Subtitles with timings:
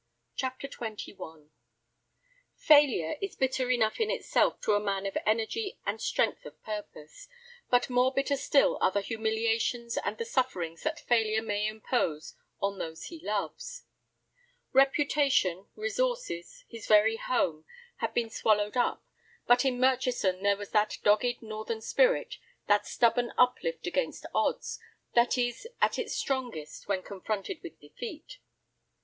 [0.35, 1.49] CHAPTER XXI
[2.55, 7.27] Failure is bitter enough in itself to a man of energy and strength of purpose,
[7.69, 12.79] but more bitter still are the humiliations and the sufferings that failure may impose on
[12.79, 13.83] those he loves.
[14.73, 17.63] Reputation, resources, his very home,
[17.97, 19.05] had been swallowed up,
[19.45, 24.79] but in Murchison there was that dogged northern spirit, that stubborn uplift against odds,
[25.13, 28.39] that is at its strongest when confronted with defeat.